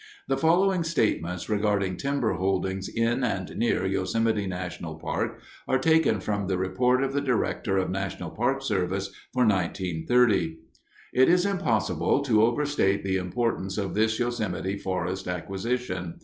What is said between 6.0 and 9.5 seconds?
from the Report of the Director of National Park Service for